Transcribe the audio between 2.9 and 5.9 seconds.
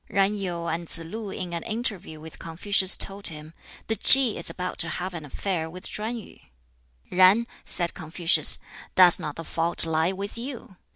told him, "The Ki is about to have an affair with